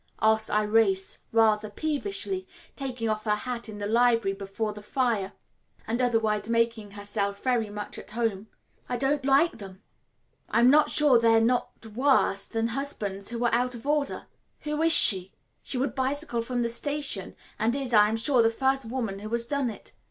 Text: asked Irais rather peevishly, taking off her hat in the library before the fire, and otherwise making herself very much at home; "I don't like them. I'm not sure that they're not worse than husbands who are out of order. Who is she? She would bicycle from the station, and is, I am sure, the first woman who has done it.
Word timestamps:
asked 0.19 0.49
Irais 0.49 1.19
rather 1.31 1.69
peevishly, 1.69 2.47
taking 2.75 3.07
off 3.07 3.25
her 3.25 3.35
hat 3.35 3.69
in 3.69 3.77
the 3.77 3.85
library 3.85 4.33
before 4.33 4.73
the 4.73 4.81
fire, 4.81 5.31
and 5.85 6.01
otherwise 6.01 6.49
making 6.49 6.89
herself 6.89 7.43
very 7.43 7.69
much 7.69 7.99
at 7.99 8.09
home; 8.09 8.47
"I 8.89 8.97
don't 8.97 9.23
like 9.23 9.59
them. 9.59 9.83
I'm 10.49 10.71
not 10.71 10.89
sure 10.89 11.19
that 11.19 11.27
they're 11.27 11.39
not 11.39 11.85
worse 11.85 12.47
than 12.47 12.69
husbands 12.69 13.29
who 13.29 13.45
are 13.45 13.53
out 13.53 13.75
of 13.75 13.85
order. 13.85 14.25
Who 14.61 14.81
is 14.81 14.91
she? 14.91 15.33
She 15.61 15.77
would 15.77 15.93
bicycle 15.93 16.41
from 16.41 16.63
the 16.63 16.69
station, 16.69 17.35
and 17.59 17.75
is, 17.75 17.93
I 17.93 18.09
am 18.09 18.15
sure, 18.17 18.41
the 18.41 18.49
first 18.49 18.85
woman 18.85 19.19
who 19.19 19.29
has 19.29 19.45
done 19.45 19.69
it. 19.69 19.91